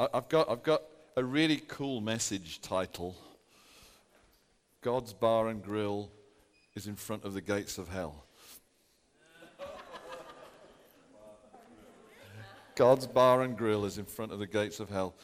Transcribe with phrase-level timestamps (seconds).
[0.00, 0.80] I've got, I've got
[1.14, 3.14] a really cool message title
[4.80, 6.10] God's Bar and Grill
[6.74, 8.24] is in front of the gates of hell.
[12.76, 15.14] God's Bar and Grill is in front of the gates of hell.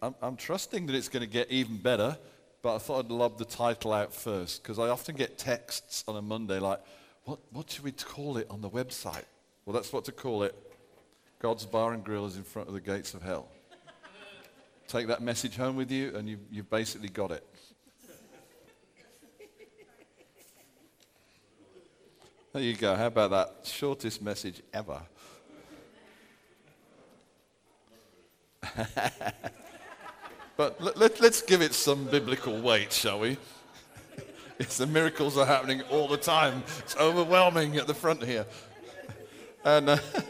[0.00, 2.16] I'm, I'm trusting that it's going to get even better,
[2.62, 6.14] but I thought I'd lob the title out first because I often get texts on
[6.14, 6.78] a Monday like,
[7.24, 9.24] what, what should we call it on the website?
[9.66, 10.54] Well, that's what to call it.
[11.40, 13.48] God's Bar and Grill is in front of the gates of hell.
[14.88, 17.44] Take that message home with you, and you, you've basically got it.
[22.52, 22.94] There you go.
[22.94, 23.66] How about that?
[23.66, 25.00] Shortest message ever.
[30.56, 33.36] but let, let, let's give it some biblical weight, shall we?
[34.56, 36.62] It's the miracles are happening all the time.
[36.78, 38.46] It's overwhelming at the front here.
[39.64, 40.24] And uh, would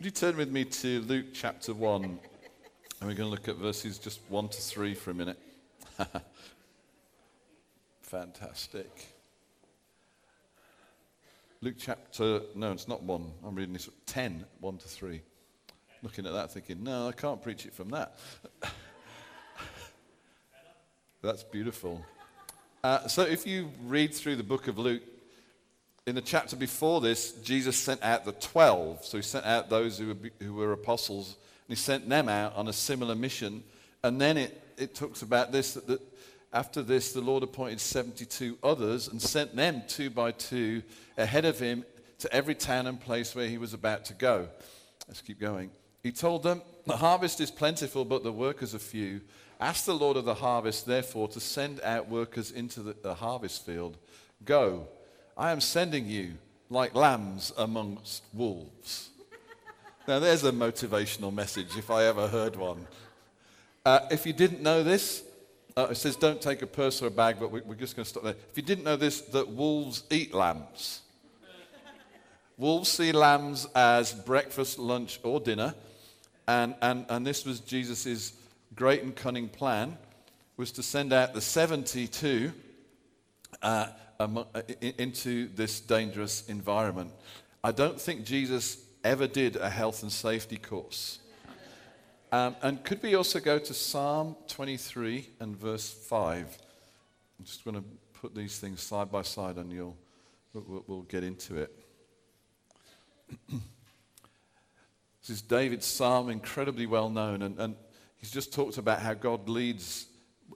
[0.00, 2.18] you turn with me to Luke chapter 1?
[3.04, 5.38] And we're going to look at verses just 1 to 3 for a minute.
[8.00, 8.88] Fantastic.
[11.60, 13.32] Luke chapter, no, it's not 1.
[13.46, 15.20] I'm reading this 10, 1 to 3.
[16.02, 18.16] Looking at that thinking, no, I can't preach it from that.
[21.22, 22.02] That's beautiful.
[22.82, 25.02] Uh, so if you read through the book of Luke,
[26.06, 29.04] in the chapter before this, Jesus sent out the 12.
[29.04, 31.36] So he sent out those who were, who were apostles,
[31.68, 33.62] he sent them out on a similar mission.
[34.02, 36.00] And then it, it talks about this that,
[36.52, 40.82] after this, the Lord appointed 72 others and sent them two by two
[41.18, 41.84] ahead of him
[42.20, 44.48] to every town and place where he was about to go.
[45.08, 45.70] Let's keep going.
[46.02, 49.22] He told them, The harvest is plentiful, but the workers are few.
[49.60, 53.66] Ask the Lord of the harvest, therefore, to send out workers into the, the harvest
[53.66, 53.96] field.
[54.44, 54.88] Go,
[55.36, 56.34] I am sending you
[56.70, 59.10] like lambs amongst wolves.
[60.06, 62.86] Now, there's a motivational message if I ever heard one.
[63.86, 65.22] Uh, if you didn't know this,
[65.76, 68.04] uh, it says don't take a purse or a bag, but we, we're just going
[68.04, 68.34] to stop there.
[68.50, 71.00] If you didn't know this, that wolves eat lambs.
[72.58, 75.74] wolves see lambs as breakfast, lunch, or dinner.
[76.46, 78.34] And, and, and this was Jesus'
[78.74, 79.96] great and cunning plan,
[80.58, 82.52] was to send out the 72
[83.62, 83.86] uh,
[84.20, 84.44] uh,
[84.80, 87.10] into this dangerous environment.
[87.62, 91.18] I don't think Jesus ever did a health and safety course.
[92.32, 96.58] Um, and could we also go to Psalm 23 and verse 5?
[97.38, 97.84] I'm just going to
[98.14, 99.96] put these things side by side and you'll,
[100.52, 101.78] we'll, we'll get into it.
[103.50, 107.76] this is David's psalm, incredibly well known, and, and
[108.16, 110.06] he's just talked about how God leads,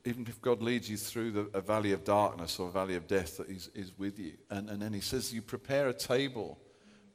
[0.04, 3.06] even if God leads you through the, a valley of darkness or a valley of
[3.06, 4.32] death, that he's, is with you.
[4.50, 6.58] And, and then he says, You prepare a table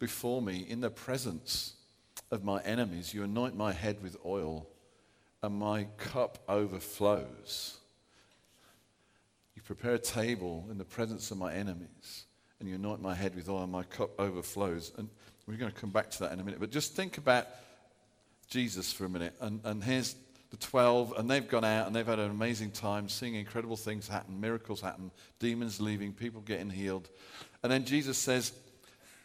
[0.03, 1.75] before me in the presence
[2.30, 3.14] of my enemies.
[3.14, 4.68] You anoint my head with oil,
[5.41, 7.78] and my cup overflows.
[9.56, 12.25] You prepare a table in the presence of my enemies,
[12.59, 14.92] and you anoint my head with oil, and my cup overflows.
[14.97, 15.08] And
[15.47, 16.59] we're going to come back to that in a minute.
[16.59, 17.47] But just think about
[18.50, 19.34] Jesus for a minute.
[19.40, 20.18] And, and here's
[20.52, 24.09] the 12, and they've gone out and they've had an amazing time seeing incredible things
[24.09, 27.08] happen, miracles happen, demons leaving, people getting healed.
[27.63, 28.52] And then Jesus says,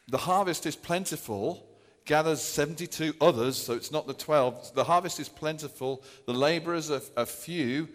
[0.09, 1.67] The harvest is plentiful,
[2.07, 4.75] gathers 72 others, so it's not the 12.
[4.75, 7.89] The harvest is plentiful, the laborers are, are few.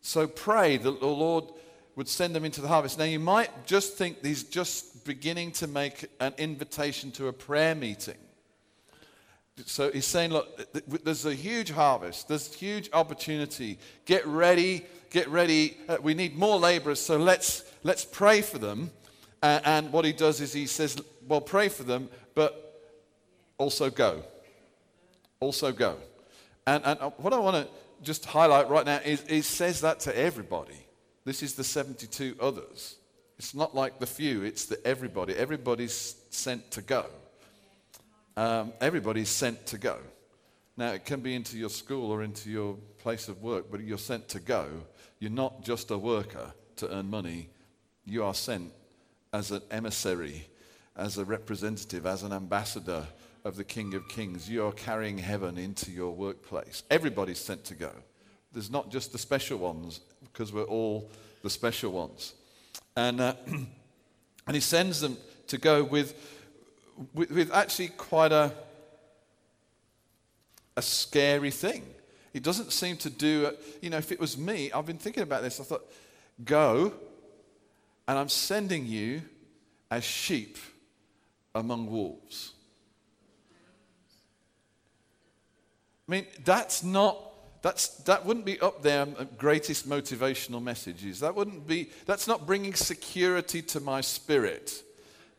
[0.00, 1.44] So pray that the Lord
[1.94, 2.98] would send them into the harvest.
[2.98, 7.74] Now, you might just think he's just beginning to make an invitation to a prayer
[7.74, 8.16] meeting.
[9.66, 10.72] So he's saying, look,
[11.04, 13.78] there's a huge harvest, there's huge opportunity.
[14.06, 15.76] Get ready, get ready.
[15.88, 18.90] Uh, we need more laborers, so let's, let's pray for them.
[19.42, 22.80] Uh, and what he does is he says, well, pray for them, but
[23.58, 24.22] also go.
[25.40, 25.96] Also go.
[26.66, 27.72] And, and what I want to
[28.02, 30.86] just highlight right now is he says that to everybody.
[31.24, 32.96] This is the 72 others.
[33.38, 35.34] It's not like the few, it's the everybody.
[35.34, 37.06] Everybody's sent to go.
[38.36, 39.98] Um, everybody's sent to go.
[40.76, 43.98] Now, it can be into your school or into your place of work, but you're
[43.98, 44.68] sent to go.
[45.18, 47.50] You're not just a worker to earn money.
[48.04, 48.72] You are sent
[49.32, 50.46] as an emissary,
[50.96, 53.06] as a representative, as an ambassador
[53.44, 54.48] of the King of Kings.
[54.48, 56.82] You are carrying heaven into your workplace.
[56.90, 57.92] Everybody's sent to go.
[58.52, 60.00] There's not just the special ones,
[60.32, 61.10] because we're all
[61.42, 62.34] the special ones.
[62.94, 65.16] And, uh, and he sends them
[65.48, 66.14] to go with,
[67.14, 68.52] with, with actually quite a,
[70.76, 71.84] a scary thing.
[72.32, 73.78] He doesn't seem to do, it.
[73.80, 75.58] you know, if it was me, I've been thinking about this.
[75.58, 75.84] I thought,
[76.44, 76.92] go,
[78.08, 79.22] and I'm sending you
[79.90, 80.58] as sheep
[81.54, 82.52] among wolves.
[86.08, 87.32] I mean, that's not
[87.62, 91.20] that's, that wouldn't be up there, um, greatest motivational messages.
[91.20, 94.82] That wouldn't be, that's not bringing security to my spirit.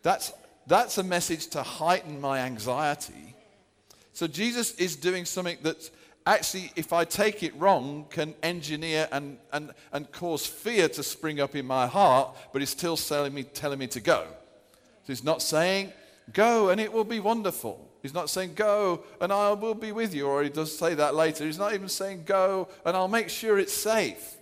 [0.03, 0.31] That's,
[0.65, 3.35] that's a message to heighten my anxiety.
[4.13, 5.89] So Jesus is doing something that
[6.25, 11.39] actually, if I take it wrong, can engineer and, and, and cause fear to spring
[11.39, 14.25] up in my heart, but he's still telling me, telling me to go.
[15.03, 15.91] So he's not saying,
[16.31, 17.89] go and it will be wonderful.
[18.03, 21.15] He's not saying, Go and I will be with you, or he does say that
[21.15, 21.45] later.
[21.45, 24.35] He's not even saying, Go and I'll make sure it's safe.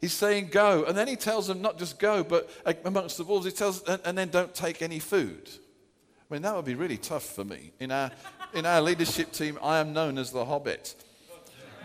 [0.00, 0.84] He's saying, Go.
[0.84, 2.48] And then he tells them not just go, but
[2.84, 5.50] amongst the wolves, he tells, and, and then don't take any food.
[6.30, 7.72] I mean, that would be really tough for me.
[7.80, 8.12] In our,
[8.54, 10.94] in our leadership team, I am known as the Hobbit.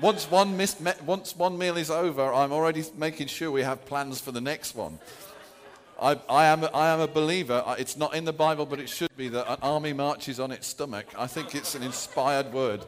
[0.02, 4.20] Once one, missed, once one meal is over, I'm already making sure we have plans
[4.20, 5.00] for the next one.
[6.02, 7.64] I, I, am, I am a believer.
[7.78, 10.68] It's not in the Bible, but it should be that an army marches on its
[10.68, 11.06] stomach.
[11.18, 12.84] I think it's an inspired word.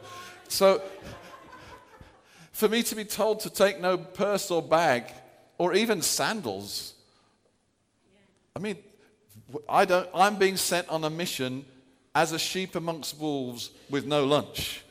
[0.48, 0.82] So,
[2.52, 5.04] for me to be told to take no purse or bag
[5.58, 6.94] or even sandals,
[8.54, 8.76] I mean,
[9.68, 11.64] I don't, I'm being sent on a mission
[12.14, 14.82] as a sheep amongst wolves with no lunch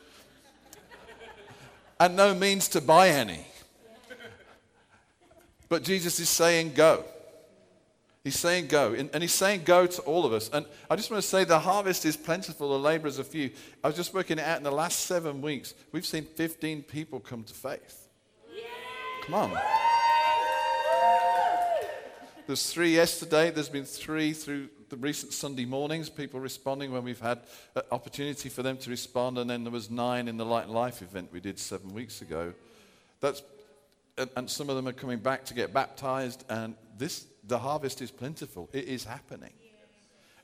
[1.98, 3.46] and no means to buy any.
[5.68, 7.04] But Jesus is saying, Go.
[8.26, 8.92] He's saying go.
[8.92, 10.50] And he's saying go to all of us.
[10.52, 13.52] And I just want to say the harvest is plentiful, the laborers are few.
[13.84, 15.74] I was just working it out in the last seven weeks.
[15.92, 18.08] We've seen 15 people come to faith.
[19.22, 19.58] Come on.
[22.48, 23.52] There's three yesterday.
[23.52, 27.40] There's been three through the recent Sunday mornings, people responding when we've had
[27.74, 29.38] an opportunity for them to respond.
[29.38, 32.22] And then there was nine in the Light and Life event we did seven weeks
[32.22, 32.52] ago.
[33.20, 33.42] That's,
[34.36, 36.44] and some of them are coming back to get baptized.
[36.48, 38.68] And this the harvest is plentiful.
[38.72, 39.52] It is happening.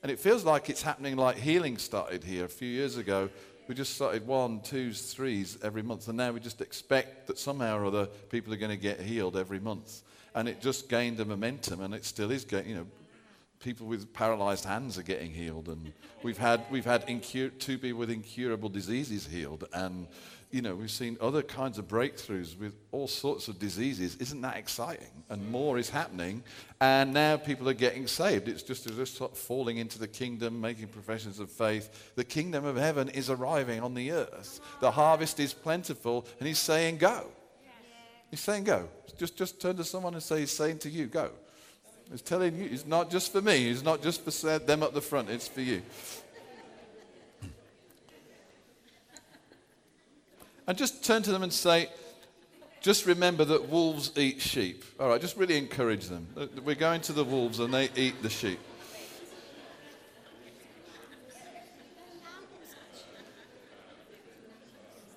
[0.02, 3.28] And it feels like it's happening like healing started here a few years ago.
[3.68, 6.08] We just started one, twos, threes every month.
[6.08, 9.36] And now we just expect that somehow or other people are going to get healed
[9.36, 10.02] every month.
[10.34, 12.86] And it just gained a momentum and it still is getting, you know,
[13.62, 15.68] people with paralyzed hands are getting healed.
[15.68, 15.92] And
[16.22, 19.64] we've had, we've had incur- two people with incurable diseases healed.
[19.72, 20.06] And
[20.52, 24.16] you know, we've seen other kinds of breakthroughs with all sorts of diseases.
[24.16, 25.24] Isn't that exciting?
[25.30, 26.42] And more is happening.
[26.78, 28.48] And now people are getting saved.
[28.48, 32.12] It's just, just sort of falling into the kingdom, making professions of faith.
[32.16, 34.60] The kingdom of heaven is arriving on the earth.
[34.80, 36.26] The harvest is plentiful.
[36.38, 37.28] And he's saying, go.
[38.30, 38.90] He's saying, go.
[39.18, 41.30] Just, just turn to someone and say, he's saying to you, go.
[42.12, 43.70] He's telling you, it's not just for me.
[43.70, 45.30] It's not just for them up the front.
[45.30, 45.80] It's for you.
[50.66, 51.88] And just turn to them and say,
[52.82, 54.84] just remember that wolves eat sheep.
[55.00, 56.26] All right, just really encourage them.
[56.36, 58.60] Uh, we're going to the wolves and they eat the sheep.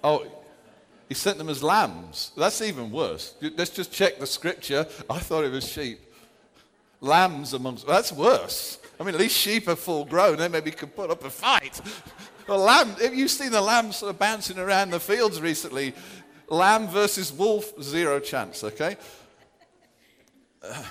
[0.01, 0.25] Oh,
[1.09, 2.31] he sent them as lambs.
[2.37, 3.33] That's even worse.
[3.41, 4.87] Let's just check the scripture.
[5.09, 5.99] I thought it was sheep.
[7.05, 7.87] Lambs amongst.
[7.87, 8.79] That's worse.
[8.99, 10.37] I mean, at least sheep are full grown.
[10.37, 11.79] They maybe could put up a fight.
[12.47, 15.95] A lamb, have you seen the lambs sort of bouncing around the fields recently?
[16.47, 18.97] Lamb versus wolf, zero chance, okay?
[20.61, 20.83] Uh,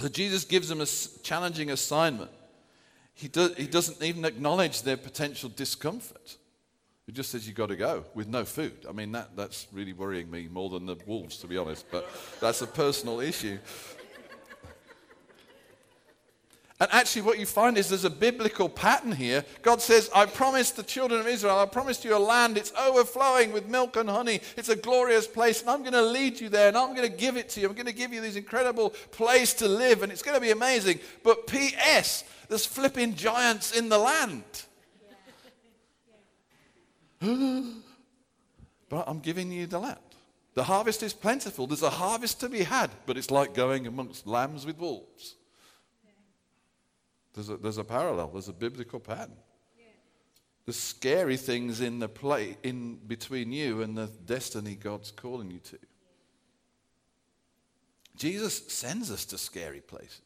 [0.00, 0.86] so Jesus gives them a
[1.22, 2.30] challenging assignment.
[3.14, 6.38] He, do, he doesn't even acknowledge their potential discomfort.
[7.06, 8.86] He just says, You've got to go with no food.
[8.88, 12.10] I mean, that, that's really worrying me more than the wolves, to be honest, but
[12.40, 13.58] that's a personal issue.
[16.80, 19.44] And actually, what you find is there's a biblical pattern here.
[19.62, 22.58] God says, I promised the children of Israel, I promised you a land.
[22.58, 24.40] It's overflowing with milk and honey.
[24.56, 27.16] It's a glorious place, and I'm going to lead you there, and I'm going to
[27.16, 27.68] give it to you.
[27.68, 30.50] I'm going to give you this incredible place to live, and it's going to be
[30.50, 30.98] amazing.
[31.22, 34.42] But P.S., there's flipping giants in the land.
[38.88, 39.98] but I'm giving you the land.
[40.54, 41.68] The harvest is plentiful.
[41.68, 45.36] There's a harvest to be had, but it's like going amongst lambs with wolves.
[47.34, 49.36] There's a, there's a parallel, there's a biblical pattern.
[49.76, 49.84] Yeah.
[50.64, 55.58] There's scary things in the play in between you and the destiny God's calling you
[55.58, 55.78] to.
[58.16, 60.20] Jesus sends us to scary places.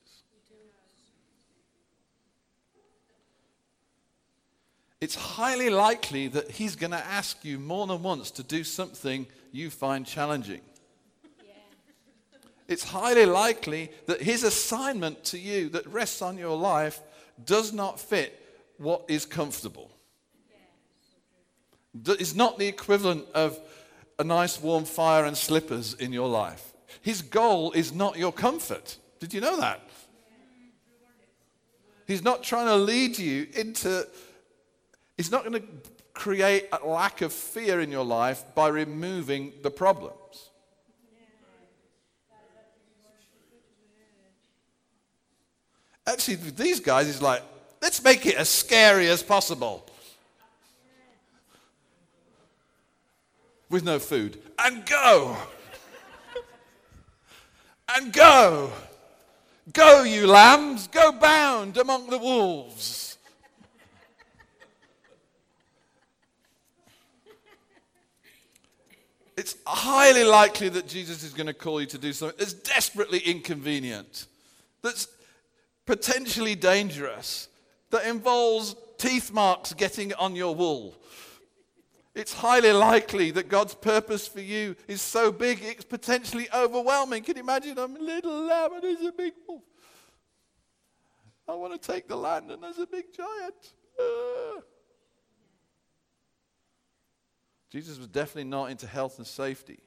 [5.01, 9.27] It's highly likely that he's going to ask you more than once to do something
[9.53, 10.61] you find challenging
[12.69, 17.01] it's highly likely that his assignment to you that rests on your life
[17.45, 18.39] does not fit
[18.77, 19.91] what is comfortable.
[22.07, 23.59] It's not the equivalent of
[24.19, 26.73] a nice warm fire and slippers in your life.
[27.01, 28.99] His goal is not your comfort.
[29.19, 29.81] Did you know that?
[32.07, 34.07] He's not trying to lead you into,
[35.17, 35.69] he's not going to
[36.15, 40.18] create a lack of fear in your life by removing the problems.
[46.09, 47.43] Actually, these guys is like,
[47.83, 49.85] let's make it as scary as possible.
[53.69, 54.39] With no food.
[54.59, 55.37] And go.
[57.95, 58.73] and go.
[59.75, 63.05] Go, you lambs, go bound among the wolves.
[69.37, 73.21] it's highly likely that Jesus is going to call you to do something that's desperately
[73.21, 74.27] inconvenient,
[74.83, 75.07] that's
[75.89, 77.49] potentially dangerous,
[77.89, 80.95] that involves teeth marks getting on your wool.
[82.15, 87.23] It's highly likely that God's purpose for you is so big it's potentially overwhelming.
[87.23, 87.79] Can you imagine?
[87.79, 89.63] I'm a little lamb and there's a big wolf.
[91.49, 93.73] I want to take the land and there's a big giant.
[93.99, 94.61] Uh.
[97.71, 99.79] Jesus was definitely not into health and safety.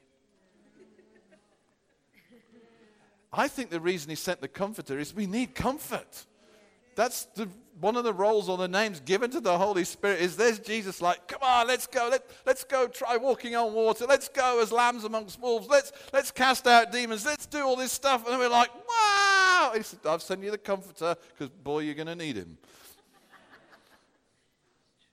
[3.32, 6.26] I think the reason he sent the comforter is we need comfort.
[6.94, 7.48] That's the,
[7.80, 11.00] one of the roles or the names given to the Holy Spirit is there's Jesus
[11.00, 12.08] like, come on, let's go.
[12.10, 14.04] Let, let's go try walking on water.
[14.06, 15.66] Let's go as lambs amongst wolves.
[15.68, 17.24] Let's, let's cast out demons.
[17.24, 18.28] Let's do all this stuff.
[18.28, 19.72] And we're like, wow.
[19.80, 22.58] Said, I've sent you the comforter because, boy, you're going to need him.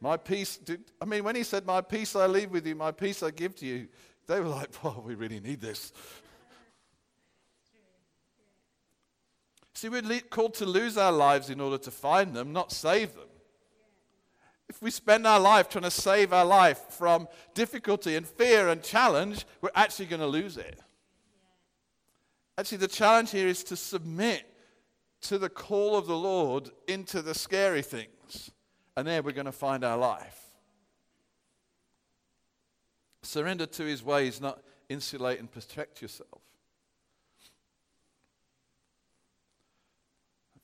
[0.02, 0.60] my peace,
[1.02, 3.56] I mean, when he said, my peace I leave with you, my peace I give
[3.58, 3.88] to you,
[4.28, 5.92] they were like, "Well, we really need this.
[9.80, 13.30] See, we're called to lose our lives in order to find them, not save them.
[14.68, 18.84] If we spend our life trying to save our life from difficulty and fear and
[18.84, 20.82] challenge, we're actually going to lose it.
[22.58, 24.44] Actually, the challenge here is to submit
[25.22, 28.52] to the call of the Lord into the scary things.
[28.98, 30.42] And there we're going to find our life.
[33.22, 36.42] Surrender to his ways, not insulate and protect yourself.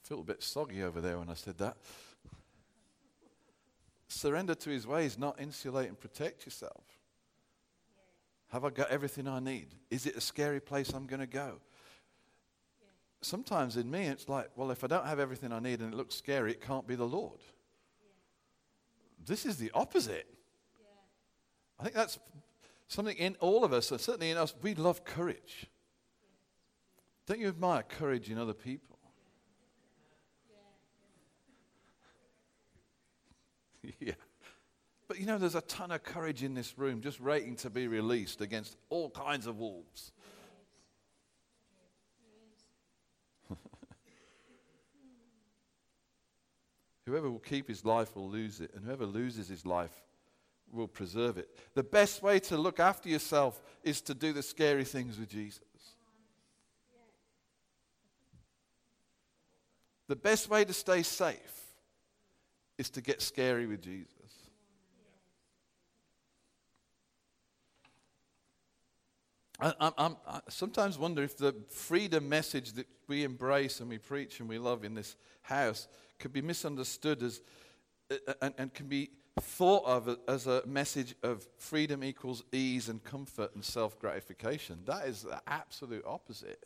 [0.05, 1.77] Felt a bit soggy over there when I said that.
[4.07, 6.83] Surrender to his ways, not insulate and protect yourself.
[8.49, 9.69] Have I got everything I need?
[9.89, 11.53] Is it a scary place I'm going to go?
[13.21, 15.97] Sometimes in me, it's like, well, if I don't have everything I need and it
[15.97, 17.39] looks scary, it can't be the Lord.
[19.25, 20.27] This is the opposite.
[21.79, 22.19] I think that's
[22.87, 25.65] something in all of us, and certainly in us, we love courage.
[27.25, 28.94] Don't you admire courage in other people?
[33.99, 34.13] yeah.
[35.07, 37.87] But you know, there's a ton of courage in this room just waiting to be
[37.87, 40.11] released against all kinds of wolves.
[47.05, 50.01] whoever will keep his life will lose it, and whoever loses his life
[50.71, 51.49] will preserve it.
[51.75, 55.61] The best way to look after yourself is to do the scary things with Jesus.
[60.07, 61.64] The best way to stay safe
[62.77, 64.09] is to get scary with Jesus.
[69.59, 69.91] I, I,
[70.27, 74.57] I, sometimes wonder if the freedom message that we embrace and we preach and we
[74.57, 75.87] love in this house
[76.19, 77.41] could be misunderstood as
[78.11, 82.89] uh, uh, and, and can be thought of as a message of freedom equals ease
[82.89, 84.79] and comfort and self gratification.
[84.85, 86.63] That is the absolute opposite.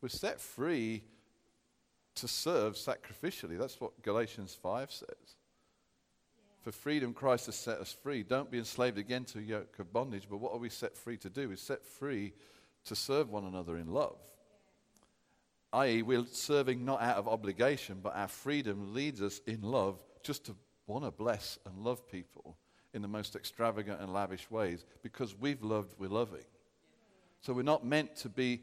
[0.00, 1.02] We're set free
[2.20, 3.58] to serve sacrificially.
[3.58, 5.36] That's what Galatians 5 says.
[6.60, 8.22] For freedom, Christ has set us free.
[8.22, 10.26] Don't be enslaved again to a yoke of bondage.
[10.28, 11.48] But what are we set free to do?
[11.48, 12.34] We're set free
[12.84, 14.18] to serve one another in love.
[15.72, 20.46] I.e., we're serving not out of obligation, but our freedom leads us in love just
[20.46, 20.56] to
[20.86, 22.56] want to bless and love people
[22.94, 26.44] in the most extravagant and lavish ways because we've loved, we're loving.
[27.40, 28.62] So we're not meant to be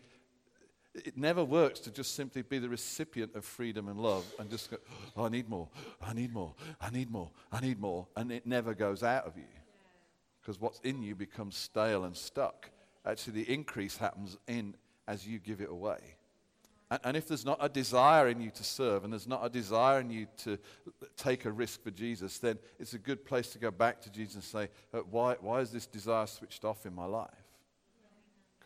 [1.03, 4.71] it never works to just simply be the recipient of freedom and love and just
[4.71, 4.77] go,
[5.17, 5.67] oh, I need more,
[6.01, 8.07] I need more, I need more, I need more.
[8.15, 9.43] And it never goes out of you.
[10.41, 12.69] Because what's in you becomes stale and stuck.
[13.05, 14.75] Actually, the increase happens in
[15.07, 15.97] as you give it away.
[16.89, 19.49] And, and if there's not a desire in you to serve and there's not a
[19.49, 20.57] desire in you to
[21.17, 24.35] take a risk for Jesus, then it's a good place to go back to Jesus
[24.35, 27.29] and say, uh, why, why is this desire switched off in my life?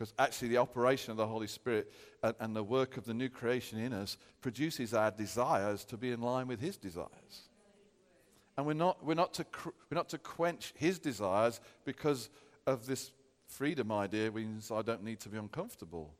[0.00, 1.92] Because actually, the operation of the Holy Spirit
[2.22, 6.10] and, and, the work of the new creation in us produces our desires to be
[6.10, 7.50] in line with His desires.
[8.56, 12.30] And we're not, we're not, to, we're not to quench His desires because
[12.66, 13.10] of this
[13.46, 16.14] freedom idea, means I don't need to be uncomfortable.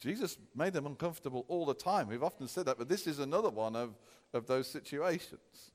[0.00, 2.08] Jesus made them uncomfortable all the time.
[2.08, 3.98] We've often said that, but this is another one of,
[4.32, 5.72] of those situations.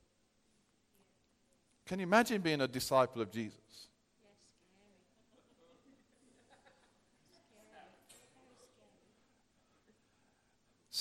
[1.85, 3.89] Can you imagine being a disciple of Jesus?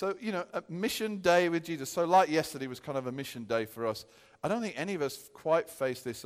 [0.00, 1.90] So, you know, a mission day with Jesus.
[1.90, 4.07] So, like yesterday was kind of a mission day for us.
[4.42, 6.25] I don't think any of us quite face this.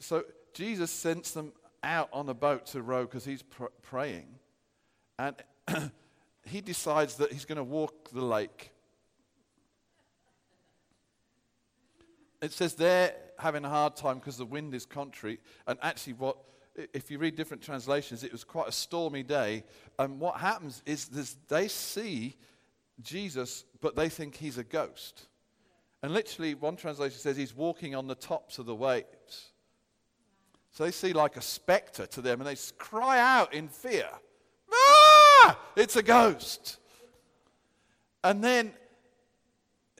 [0.00, 4.26] So, Jesus sends them out on a boat to row because he's pr- praying.
[5.18, 5.34] And
[6.44, 8.70] he decides that he's going to walk the lake.
[12.42, 15.40] It says they're having a hard time because the wind is contrary.
[15.66, 16.36] And actually, what
[16.92, 19.64] if you read different translations, it was quite a stormy day.
[19.98, 21.08] And what happens is
[21.48, 22.36] they see
[23.02, 25.26] Jesus, but they think he's a ghost.
[26.02, 29.52] And literally, one translation says he's walking on the tops of the waves.
[30.70, 34.08] So they see like a specter to them and they cry out in fear
[34.72, 35.58] Ah!
[35.76, 36.78] It's a ghost.
[38.22, 38.72] And then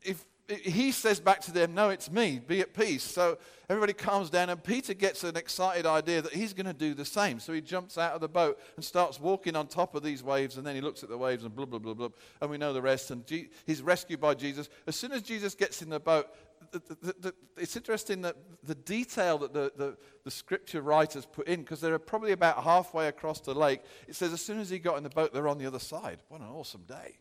[0.03, 3.03] if he says back to them, No, it's me, be at peace.
[3.03, 6.95] So everybody calms down, and Peter gets an excited idea that he's going to do
[6.95, 7.41] the same.
[7.41, 10.57] So he jumps out of the boat and starts walking on top of these waves,
[10.57, 12.09] and then he looks at the waves and blah, blah, blah, blah.
[12.41, 13.11] And we know the rest.
[13.11, 14.69] And G- he's rescued by Jesus.
[14.87, 16.29] As soon as Jesus gets in the boat,
[16.73, 21.61] the, the, the, it's interesting that the detail that the, the scripture writers put in,
[21.61, 24.97] because they're probably about halfway across the lake, it says as soon as he got
[24.97, 26.19] in the boat, they're on the other side.
[26.29, 27.19] What an awesome day.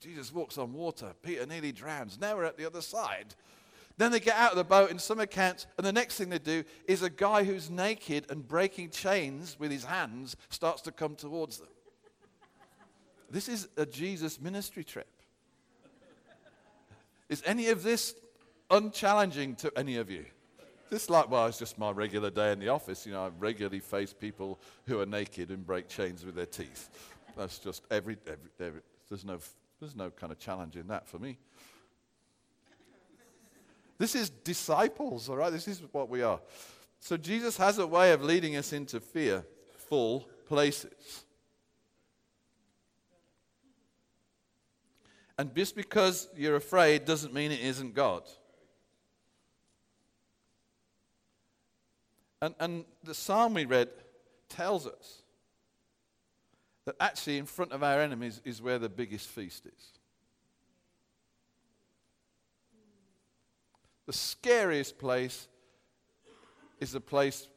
[0.00, 1.14] Jesus walks on water.
[1.22, 2.18] Peter nearly drowns.
[2.20, 3.34] Now we're at the other side.
[3.96, 6.38] Then they get out of the boat in some accounts, and the next thing they
[6.38, 11.14] do is a guy who's naked and breaking chains with his hands starts to come
[11.14, 11.68] towards them.
[13.30, 15.08] This is a Jesus ministry trip.
[17.28, 18.14] Is any of this
[18.70, 20.26] unchallenging to any of you?
[20.90, 23.06] This like, just my regular day in the office.
[23.06, 26.90] You know, I regularly face people who are naked and break chains with their teeth.
[27.36, 29.38] That's just every, every, every there's no
[29.80, 31.38] there's no kind of challenge in that for me.
[33.98, 35.52] This is disciples, all right?
[35.52, 36.40] This is what we are.
[37.00, 41.24] So Jesus has a way of leading us into fearful places.
[45.36, 48.22] And just because you're afraid doesn't mean it isn't God.
[52.40, 53.88] And, and the psalm we read
[54.48, 55.23] tells us
[56.86, 59.92] that actually in front of our enemies is where the biggest feast is.
[64.06, 65.48] The scariest place
[66.80, 67.48] is the place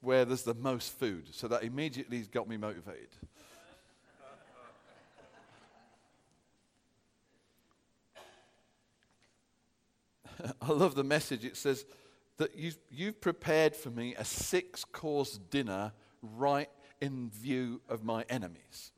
[0.00, 1.32] where there's the most food.
[1.32, 3.10] So that immediately has got me motivated.
[10.60, 11.44] I love the message.
[11.44, 11.84] It says
[12.38, 16.68] that you've, you've prepared for me a six course dinner right
[17.02, 18.92] in view of my enemies.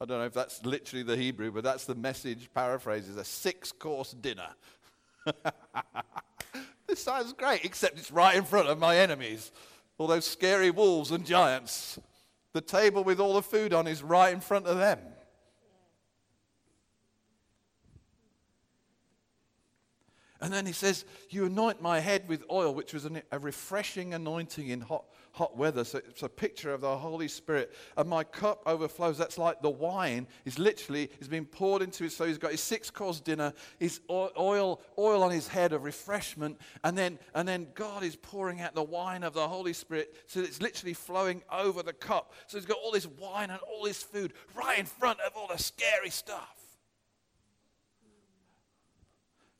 [0.00, 3.72] I don't know if that's literally the Hebrew, but that's the message paraphrases a six
[3.72, 4.50] course dinner.
[6.86, 9.50] this sounds great, except it's right in front of my enemies.
[9.98, 11.98] All those scary wolves and giants.
[12.52, 15.00] The table with all the food on is right in front of them.
[20.40, 24.68] And then he says, You anoint my head with oil, which was a refreshing anointing
[24.68, 25.82] in hot, hot weather.
[25.84, 27.72] So it's a picture of the Holy Spirit.
[27.96, 29.18] And my cup overflows.
[29.18, 32.14] That's like the wine is literally is being poured into his.
[32.14, 36.58] So he's got his six course dinner, his oil, oil on his head of refreshment.
[36.84, 40.14] And then, and then God is pouring out the wine of the Holy Spirit.
[40.26, 42.34] So it's literally flowing over the cup.
[42.46, 45.48] So he's got all this wine and all this food right in front of all
[45.48, 46.58] the scary stuff.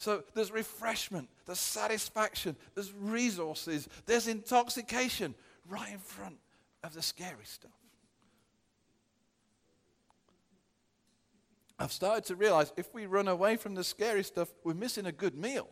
[0.03, 5.33] So there's refreshment, there's satisfaction, there's resources, there's intoxication
[5.69, 6.39] right in front
[6.83, 7.71] of the scary stuff.
[11.79, 15.13] I've started to realize if we run away from the scary stuff, we're missing a
[15.13, 15.69] good meal.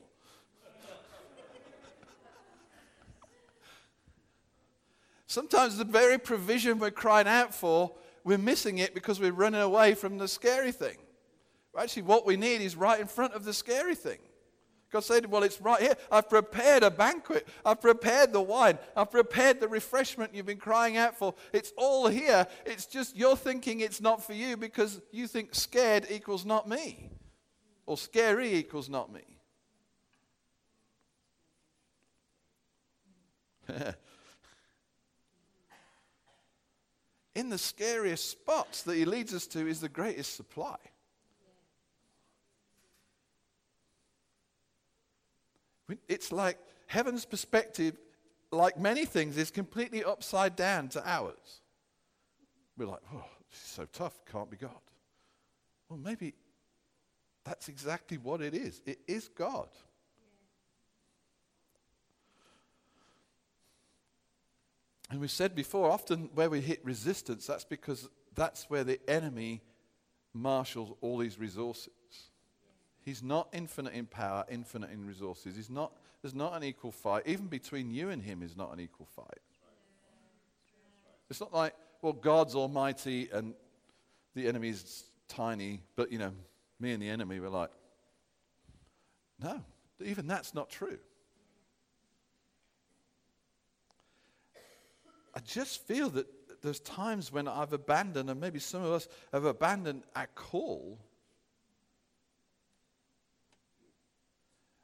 [5.27, 7.93] Sometimes the very provision we're crying out for,
[8.25, 10.97] we're missing it because we're running away from the scary thing.
[11.79, 14.19] Actually, what we need is right in front of the scary thing.
[14.91, 15.95] God said, Well, it's right here.
[16.11, 17.47] I've prepared a banquet.
[17.65, 18.79] I've prepared the wine.
[18.97, 21.35] I've prepared the refreshment you've been crying out for.
[21.53, 22.47] It's all here.
[22.67, 27.11] It's just you're thinking it's not for you because you think scared equals not me,
[27.87, 29.23] or scary equals not me.
[37.37, 40.77] In the scariest spots that he leads us to is the greatest supply.
[46.09, 47.97] It's like heaven's perspective,
[48.51, 51.61] like many things, is completely upside down to ours.
[52.77, 54.71] We're like, oh, this is so tough, can't be God.
[55.89, 56.35] Well, maybe
[57.45, 58.81] that's exactly what it is.
[58.87, 59.69] It is God.
[60.19, 60.29] Yeah.
[65.11, 69.63] And we said before, often where we hit resistance, that's because that's where the enemy
[70.33, 72.30] marshals all these resources.
[73.05, 75.57] He's not infinite in power, infinite in resources.
[75.57, 77.23] He's not, there's not an equal fight.
[77.27, 79.41] Even between you and him is not an equal fight.
[81.31, 83.55] It's not like, well, God's almighty and
[84.35, 86.33] the enemy's tiny, but, you know,
[86.79, 87.71] me and the enemy were like,
[89.43, 89.61] no,
[90.05, 90.99] even that's not true.
[95.35, 96.27] I just feel that
[96.63, 100.99] there's times when I've abandoned, and maybe some of us have abandoned our call.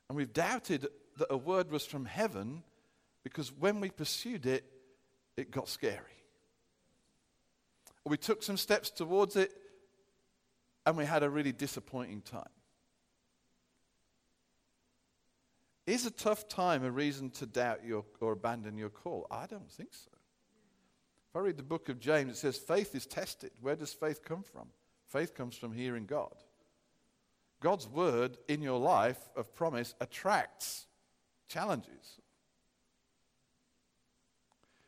[0.08, 2.62] And we've doubted that a word was from heaven
[3.24, 4.64] because when we pursued it,
[5.36, 6.00] it got scary.
[8.04, 9.52] We took some steps towards it
[10.84, 12.44] and we had a really disappointing time.
[15.86, 19.26] Is a tough time a reason to doubt your, or abandon your call?
[19.30, 20.10] I don't think so.
[21.30, 23.50] If I read the book of James, it says faith is tested.
[23.60, 24.68] Where does faith come from?
[25.08, 26.34] Faith comes from hearing God.
[27.60, 30.86] God's word in your life of promise attracts
[31.48, 32.20] challenges.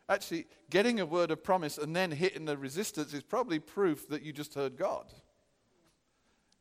[0.09, 4.23] Actually, getting a word of promise and then hitting the resistance is probably proof that
[4.23, 5.13] you just heard God.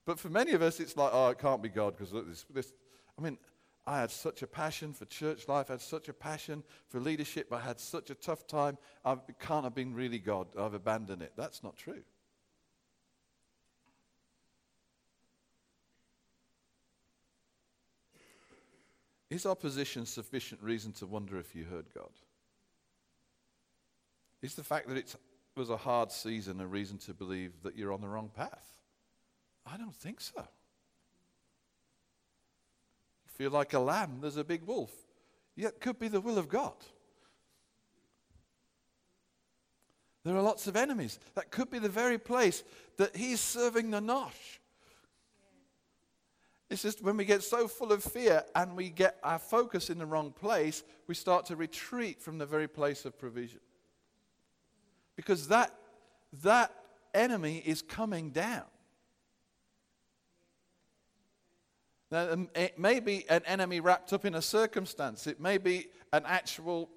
[0.06, 2.74] But for many of us, it's like, oh, it can't be God because this, this.
[3.18, 3.38] I mean,
[3.86, 7.54] I had such a passion for church life, I had such a passion for leadership,
[7.54, 8.78] I had such a tough time.
[9.06, 10.48] I, can't have been really God.
[10.60, 11.32] I've abandoned it.
[11.38, 12.04] That's not true.
[19.30, 22.10] Is opposition sufficient reason to wonder if you heard God?
[24.42, 25.16] Is the fact that it
[25.56, 28.74] was a hard season a reason to believe that you're on the wrong path?
[29.66, 30.46] I don't think so You
[33.26, 34.92] feel like a lamb, there's a big wolf.
[35.56, 36.76] Yeah, could be the will of God.
[40.24, 41.20] There are lots of enemies.
[41.36, 42.64] That could be the very place
[42.98, 44.60] that he's serving the nosh.
[46.70, 49.98] It's just when we get so full of fear and we get our focus in
[49.98, 53.62] the wrong place, we start to retreat from the very place of provision.
[55.16, 55.74] Because that,
[56.44, 56.74] that
[57.14, 58.66] enemy is coming down.
[62.12, 65.88] Now, um, it may be an enemy wrapped up in a circumstance, it may be
[66.14, 66.90] an actual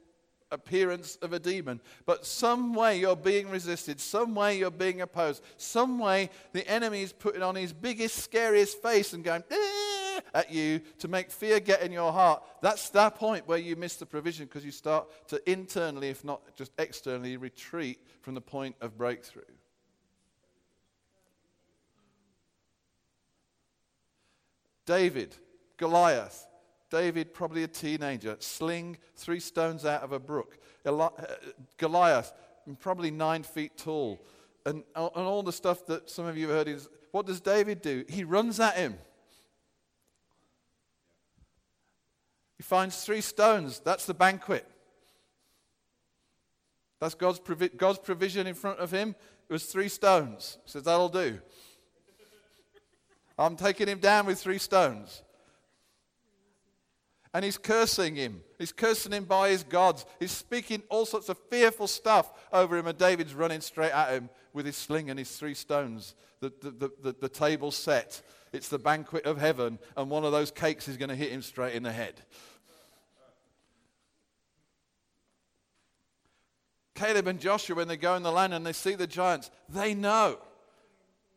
[0.51, 5.43] appearance of a demon, but some way you're being resisted, some way you're being opposed,
[5.57, 10.51] some way the enemy is putting on his biggest, scariest face and going eh, at
[10.51, 12.43] you to make fear get in your heart.
[12.61, 16.41] That's that point where you miss the provision because you start to internally, if not
[16.57, 19.43] just externally, retreat from the point of breakthrough.
[24.87, 25.37] David,
[25.77, 26.47] Goliath,
[26.91, 30.59] David, probably a teenager, sling three stones out of a brook.
[30.85, 31.09] Uh,
[31.77, 32.33] Goliath,
[32.81, 34.21] probably nine feet tall.
[34.67, 37.81] And, and all the stuff that some of you have heard is what does David
[37.81, 38.05] do?
[38.09, 38.97] He runs at him.
[42.57, 43.81] He finds three stones.
[43.81, 44.67] That's the banquet.
[47.01, 49.15] That's God's, provi- God's provision in front of him.
[49.49, 50.59] It was three stones.
[50.65, 51.39] He says, That'll do.
[53.39, 55.23] I'm taking him down with three stones.
[57.33, 58.43] And he's cursing him.
[58.59, 60.05] He's cursing him by his gods.
[60.19, 64.31] He's speaking all sorts of fearful stuff over him, and David's running straight at him
[64.53, 66.17] with his sling and his three stones.
[66.41, 68.21] The, the, the, the, the table's set.
[68.53, 71.43] It's the banquet of heaven, and one of those cakes is going to hit him
[71.43, 72.21] straight in the head.
[76.97, 79.95] Caleb and Joshua, when they go in the land and they see the giants, they
[79.95, 80.39] know.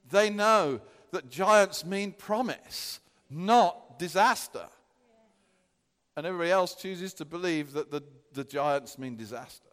[0.10, 4.66] They know that giants mean promise, not disaster.
[6.16, 9.70] And everybody else chooses to believe that the, the giants mean disaster.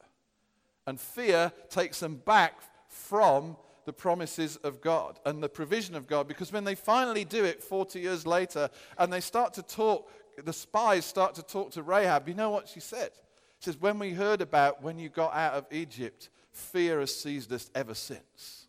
[0.87, 6.29] And fear takes them back from the promises of God and the provision of God
[6.29, 10.11] because when they finally do it 40 years later and they start to talk,
[10.43, 13.11] the spies start to talk to Rahab, you know what she said?
[13.59, 17.53] She says, When we heard about when you got out of Egypt, fear has seized
[17.53, 18.67] us ever since.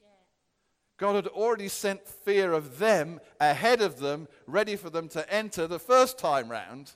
[0.98, 5.66] God had already sent fear of them ahead of them, ready for them to enter
[5.66, 6.92] the first time round.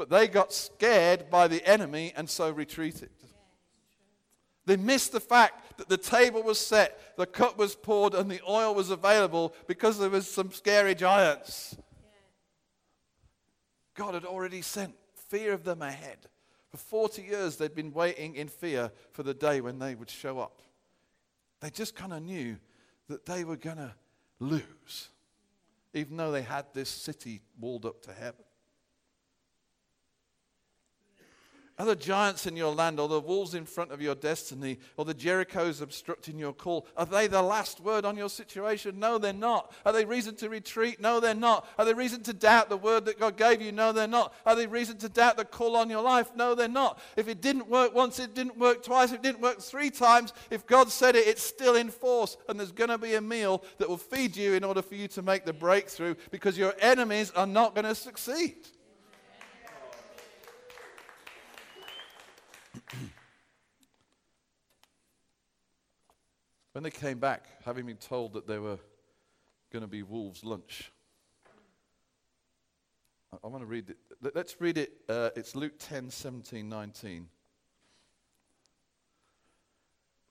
[0.00, 3.10] But they got scared by the enemy and so retreated.
[4.64, 8.40] They missed the fact that the table was set, the cup was poured, and the
[8.48, 11.76] oil was available because there was some scary giants.
[13.92, 14.94] God had already sent
[15.28, 16.16] fear of them ahead.
[16.70, 20.38] For 40 years, they'd been waiting in fear for the day when they would show
[20.38, 20.62] up.
[21.60, 22.56] They just kind of knew
[23.08, 23.94] that they were going to
[24.38, 25.10] lose,
[25.92, 28.44] even though they had this city walled up to heaven.
[31.80, 35.06] Are the giants in your land, or the walls in front of your destiny, or
[35.06, 36.86] the Jerichos obstructing your call?
[36.94, 38.98] Are they the last word on your situation?
[38.98, 39.72] No, they're not.
[39.86, 41.00] Are they reason to retreat?
[41.00, 41.66] No, they're not.
[41.78, 43.72] Are they reason to doubt the word that God gave you?
[43.72, 44.34] No, they're not.
[44.44, 46.36] Are they reason to doubt the call on your life?
[46.36, 47.00] No, they're not.
[47.16, 50.66] If it didn't work once, it didn't work twice, it didn't work three times, if
[50.66, 53.88] God said it, it's still in force, and there's going to be a meal that
[53.88, 57.46] will feed you in order for you to make the breakthrough because your enemies are
[57.46, 58.68] not going to succeed.
[66.72, 68.78] When they came back, having been told that there were
[69.72, 70.92] going to be wolves' lunch,
[73.32, 73.96] I, I want to read it.
[74.22, 74.92] Let, us read it.
[75.08, 77.26] Uh, it's Luke 10 17, 19.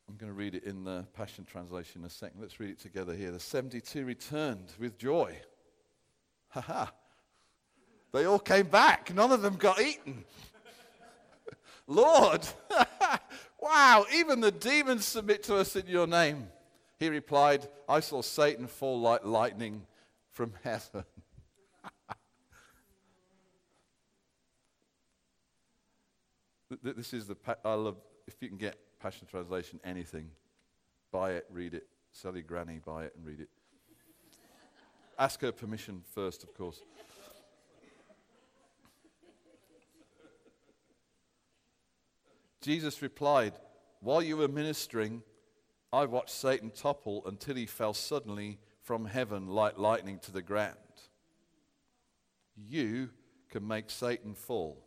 [0.08, 2.42] I'm going to read it in the Passion Translation in a second.
[2.42, 3.32] Let's read it together here.
[3.32, 5.36] The 72 returned with joy.
[6.50, 6.92] Ha ha.
[8.12, 9.14] They all came back.
[9.14, 10.24] None of them got eaten.
[11.88, 12.42] Lord,
[13.62, 16.48] wow, even the demons submit to us in your name.
[17.00, 19.86] He replied, I saw Satan fall like lightning
[20.32, 21.06] from heaven.
[26.84, 27.96] this is the, I love,
[28.28, 30.30] if you can get Passion Translation, anything,
[31.12, 31.88] buy it, read it.
[32.12, 33.50] Sell your granny, buy it and read it.
[35.18, 36.82] Ask her permission first, of course.
[42.62, 43.54] Jesus replied,
[44.02, 45.24] While you were ministering,
[45.92, 50.76] I watched Satan topple until he fell suddenly from heaven like lightning to the ground.
[52.56, 53.10] You
[53.50, 54.86] can make Satan fall.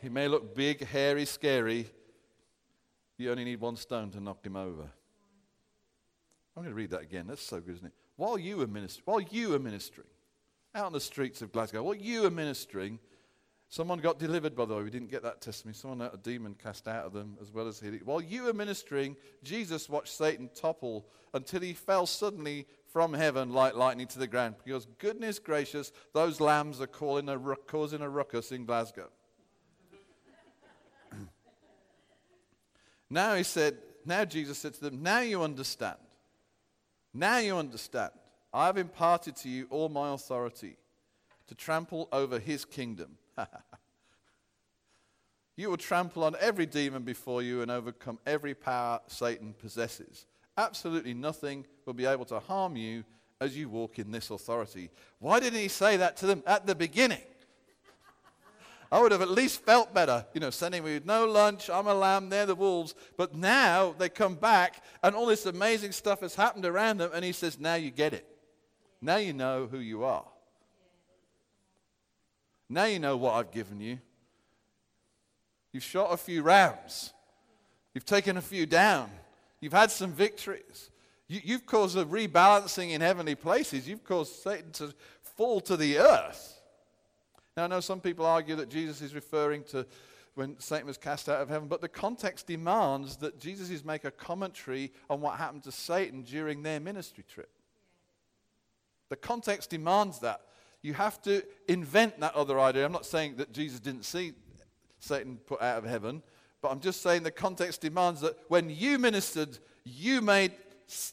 [0.00, 1.86] He may look big, hairy, scary.
[3.18, 4.90] You only need one stone to knock him over.
[6.56, 7.26] I'm going to read that again.
[7.26, 7.92] That's so good, isn't it?
[8.16, 10.08] While you were ministering, while you were ministering,
[10.74, 11.82] out on the streets of Glasgow.
[11.82, 12.98] What you were ministering,
[13.68, 14.82] someone got delivered, by the way.
[14.82, 15.74] We didn't get that testimony.
[15.74, 18.00] Someone had a demon cast out of them as well as healing.
[18.04, 23.74] While you were ministering, Jesus watched Satan topple until he fell suddenly from heaven like
[23.74, 24.56] lightning to the ground.
[24.64, 29.08] Because goodness gracious, those lambs are a, causing a ruckus in Glasgow.
[33.10, 35.98] now he said, now Jesus said to them, now you understand.
[37.12, 38.12] Now you understand.
[38.52, 40.76] I have imparted to you all my authority
[41.46, 43.16] to trample over his kingdom.
[45.56, 50.26] you will trample on every demon before you and overcome every power Satan possesses.
[50.56, 53.04] Absolutely nothing will be able to harm you
[53.40, 54.90] as you walk in this authority.
[55.18, 57.22] Why didn't he say that to them at the beginning?
[58.92, 61.86] I would have at least felt better, you know, sending me with no lunch, I'm
[61.86, 62.96] a lamb, they're the wolves.
[63.16, 67.24] But now they come back and all this amazing stuff has happened around them, and
[67.24, 68.26] he says, Now you get it.
[69.00, 70.26] Now you know who you are.
[72.68, 73.98] Now you know what I've given you.
[75.72, 77.12] You've shot a few rounds.
[77.94, 79.10] You've taken a few down.
[79.60, 80.90] You've had some victories.
[81.28, 83.88] You, have caused a rebalancing in heavenly places.
[83.88, 86.60] You've caused Satan to fall to the earth.
[87.56, 89.86] Now, I know some people argue that Jesus is referring to
[90.34, 94.04] when Satan was cast out of heaven, but the context demands that Jesus is make
[94.04, 97.50] a commentary on what happened to Satan during their ministry trip.
[99.10, 100.40] The context demands that.
[100.82, 102.86] You have to invent that other idea.
[102.86, 104.32] I'm not saying that Jesus didn't see
[104.98, 106.22] Satan put out of heaven,
[106.62, 110.52] but I'm just saying the context demands that when you ministered, you made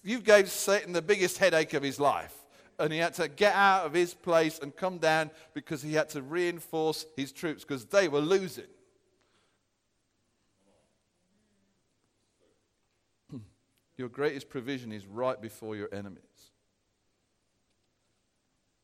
[0.03, 2.33] you gave Satan the biggest headache of his life.
[2.79, 6.09] And he had to get out of his place and come down because he had
[6.09, 8.65] to reinforce his troops because they were losing.
[13.97, 16.21] Your greatest provision is right before your enemies.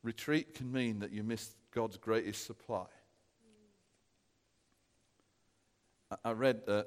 [0.04, 2.86] Retreat can mean that you miss God's greatest supply.
[6.24, 6.86] I read a,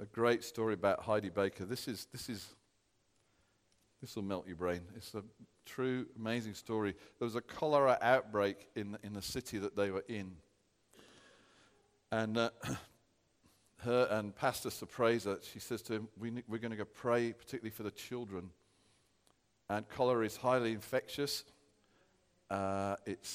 [0.00, 1.64] a, great story about Heidi Baker.
[1.64, 2.44] This is this is
[4.00, 4.80] this will melt your brain.
[4.96, 5.22] It's a
[5.64, 6.94] true, amazing story.
[7.18, 10.32] There was a cholera outbreak in in the city that they were in,
[12.10, 12.50] and uh,
[13.78, 17.70] her and Pastor Surpresa, she says to him, we, "We're going to go pray, particularly
[17.70, 18.50] for the children."
[19.68, 21.44] And cholera is highly infectious.
[22.50, 23.28] Uh, it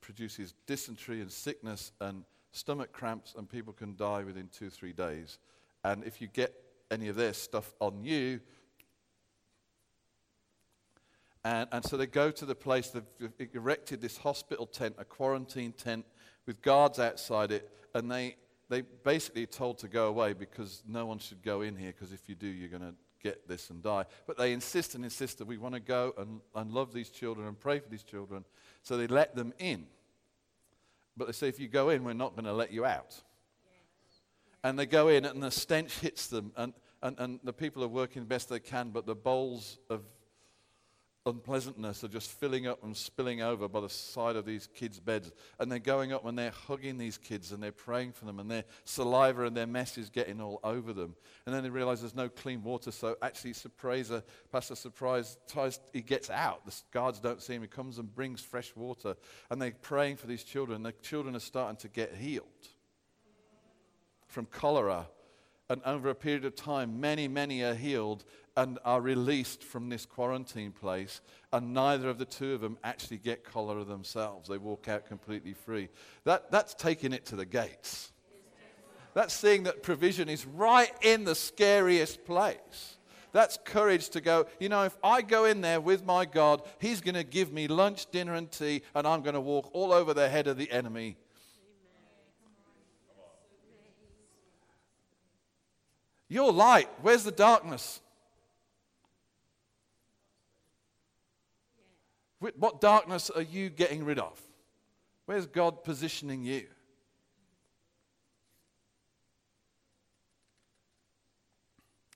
[0.00, 5.38] produces dysentery and sickness and stomach cramps, and people can die within two, three days.
[5.84, 6.54] And if you get
[6.90, 8.40] any of this stuff on you,
[11.44, 15.72] and, and so they go to the place, they've erected this hospital tent, a quarantine
[15.72, 16.04] tent
[16.46, 18.36] with guards outside it, and they,
[18.68, 22.28] they basically told to go away because no one should go in here because if
[22.28, 24.04] you do, you're going to get this and die.
[24.26, 27.46] But they insist and insist that we want to go and, and love these children
[27.46, 28.44] and pray for these children.
[28.82, 29.86] So they let them in.
[31.16, 33.20] But they say, if you go in, we're not going to let you out.
[34.64, 37.88] And they go in, and the stench hits them, and, and, and the people are
[37.88, 40.02] working the best they can, but the bowls of
[41.24, 45.30] unpleasantness are just filling up and spilling over by the side of these kids' beds.
[45.58, 48.50] And they're going up and they're hugging these kids and they're praying for them, and
[48.50, 51.14] their saliva and their mess is getting all over them.
[51.46, 55.78] And then they realize there's no clean water, so actually, Surprise, uh, Pastor Surprise, tries,
[55.92, 56.64] he gets out.
[56.66, 57.62] The guards don't see him.
[57.62, 59.16] He comes and brings fresh water,
[59.50, 60.82] and they're praying for these children.
[60.82, 62.46] The children are starting to get healed
[64.26, 65.08] from cholera.
[65.70, 68.24] And over a period of time, many, many are healed
[68.56, 71.20] and are released from this quarantine place,
[71.52, 74.48] and neither of the two of them actually get cholera themselves.
[74.48, 75.88] They walk out completely free.
[76.24, 78.12] That, that's taking it to the gates.
[79.14, 82.96] That's seeing that provision is right in the scariest place.
[83.32, 87.00] That's courage to go, you know, if I go in there with my God, He's
[87.00, 90.12] going to give me lunch, dinner, and tea, and I'm going to walk all over
[90.12, 91.16] the head of the enemy.
[96.28, 98.00] Your light, where's the darkness?
[102.42, 104.40] What darkness are you getting rid of?
[105.26, 106.66] Where's God positioning you?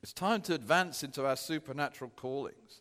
[0.03, 2.81] It's time to advance into our supernatural callings.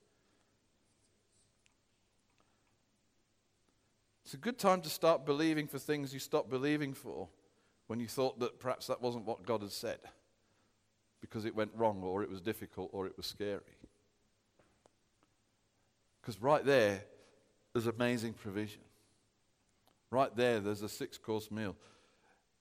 [4.24, 7.30] It's a good time to start believing for things you stopped believing for
[7.86, 10.00] when you thought that perhaps that wasn't what God had said
[11.22, 13.62] because it went wrong or it was difficult or it was scary.
[16.22, 17.04] Because right there,
[17.76, 18.82] there's amazing provision.
[20.10, 21.76] Right there, there's a six course meal.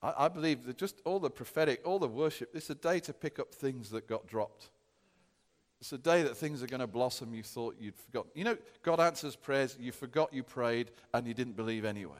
[0.03, 3.13] I, I, believe that just all the prophetic, all the worship, it's a day to
[3.13, 4.71] pick up things that got dropped.
[5.79, 8.29] It's a day that things are going to blossom you thought you'd forgotten.
[8.35, 12.19] You know, God answers prayers, you forgot you prayed, and you didn't believe anyway.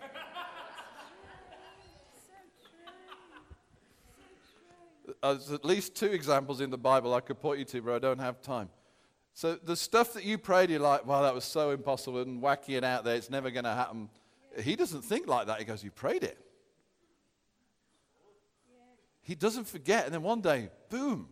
[5.24, 7.98] There's at least two examples in the Bible I could point you to, but I
[7.98, 8.68] don't have time.
[9.34, 12.76] So the stuff that you prayed, you're like, wow, that was so impossible and wacky
[12.76, 14.10] and out there, it's never going to happen.
[14.62, 15.58] He doesn't think like that.
[15.58, 16.38] He goes, you prayed it.
[19.22, 20.06] He doesn't forget.
[20.06, 21.28] And then one day, boom.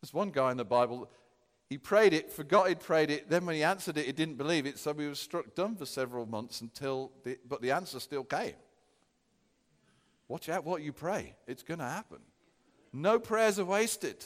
[0.00, 1.10] There's one guy in the Bible,
[1.68, 3.28] he prayed it, forgot he'd prayed it.
[3.28, 4.78] Then when he answered it, he didn't believe it.
[4.78, 8.54] So he was struck dumb for several months until, the, but the answer still came.
[10.28, 12.18] Watch out what you pray, it's going to happen.
[12.92, 14.24] No prayers are wasted.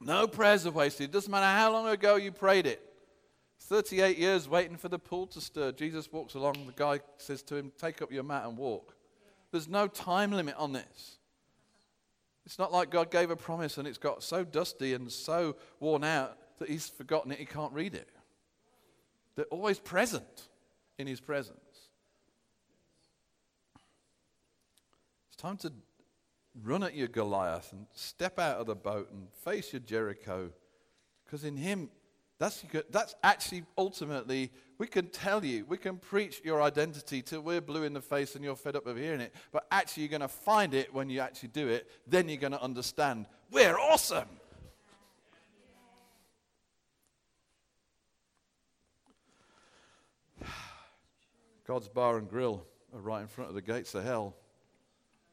[0.00, 1.10] No prayers are wasted.
[1.10, 2.82] It doesn't matter how long ago you prayed it.
[3.58, 5.72] 38 years waiting for the pool to stir.
[5.72, 6.54] Jesus walks along.
[6.66, 8.94] The guy says to him, Take up your mat and walk.
[9.52, 11.18] There's no time limit on this.
[12.46, 16.02] It's not like God gave a promise and it's got so dusty and so worn
[16.02, 18.08] out that he's forgotten it, he can't read it.
[19.36, 20.48] They're always present
[20.98, 21.58] in his presence.
[25.40, 25.72] Time to
[26.62, 30.50] run at your Goliath and step out of the boat and face your Jericho.
[31.24, 31.88] Because in Him,
[32.38, 37.60] that's, that's actually ultimately, we can tell you, we can preach your identity till we're
[37.60, 39.34] blue in the face and you're fed up of hearing it.
[39.52, 41.90] But actually, you're going to find it when you actually do it.
[42.06, 44.28] Then you're going to understand we're awesome.
[51.66, 54.36] God's bar and grill are right in front of the gates of hell.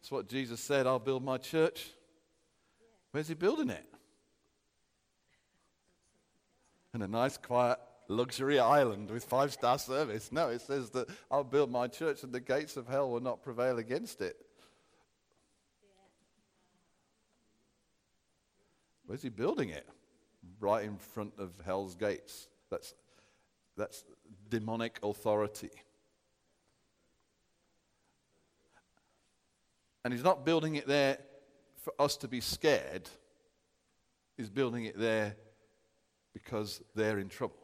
[0.08, 1.90] That's what Jesus said I'll build my church.
[3.12, 3.84] Where's he building it?
[6.94, 10.32] In a nice, quiet, luxury island with five star service.
[10.32, 13.44] No, it says that I'll build my church and the gates of hell will not
[13.44, 14.38] prevail against it.
[19.08, 19.90] Where's he building it?
[20.62, 22.48] Right in front of hell's gates.
[22.72, 22.94] That's,
[23.76, 24.06] that's
[24.48, 25.72] demonic authority.
[30.08, 31.18] And he's not building it there
[31.84, 33.10] for us to be scared,
[34.38, 35.36] he's building it there
[36.34, 37.58] because they're in trouble.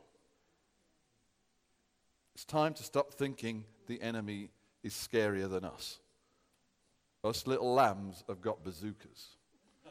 [2.35, 4.49] It's time to stop thinking the enemy
[4.83, 5.99] is scarier than us.
[7.23, 9.37] Us little lambs have got bazookas.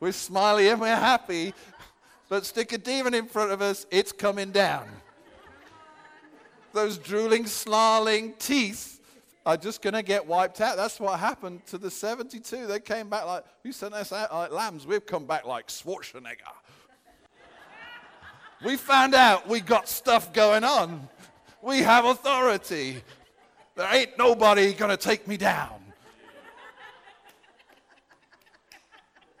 [0.00, 1.54] we're smiley and we're happy,
[2.28, 4.88] but stick a demon in front of us, it's coming down
[6.78, 9.00] those drooling, snarling teeth
[9.44, 10.76] are just going to get wiped out.
[10.76, 12.68] That's what happened to the 72.
[12.68, 14.86] They came back like, you sent us out like lambs.
[14.86, 16.54] We've come back like Schwarzenegger.
[18.64, 21.08] we found out we got stuff going on.
[21.62, 23.02] We have authority.
[23.74, 25.80] There ain't nobody going to take me down.